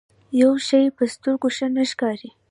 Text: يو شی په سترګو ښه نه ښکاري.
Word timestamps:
يو 0.41 0.51
شی 0.67 0.83
په 0.97 1.03
سترګو 1.13 1.47
ښه 1.55 1.67
نه 1.75 1.83
ښکاري. 1.91 2.29